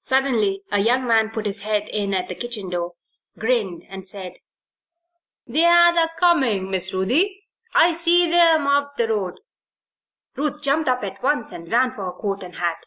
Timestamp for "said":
4.08-4.36